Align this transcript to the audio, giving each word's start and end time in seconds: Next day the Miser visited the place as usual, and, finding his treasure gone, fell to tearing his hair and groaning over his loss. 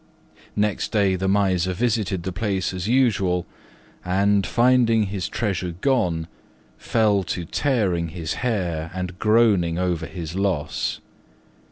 Next 0.55 0.91
day 0.91 1.15
the 1.15 1.27
Miser 1.27 1.73
visited 1.73 2.23
the 2.23 2.31
place 2.31 2.73
as 2.73 2.87
usual, 2.87 3.45
and, 4.03 4.47
finding 4.47 5.03
his 5.03 5.29
treasure 5.29 5.75
gone, 5.79 6.27
fell 6.79 7.21
to 7.25 7.45
tearing 7.45 8.07
his 8.07 8.33
hair 8.41 8.89
and 8.95 9.19
groaning 9.19 9.77
over 9.77 10.07
his 10.07 10.33
loss. 10.33 11.01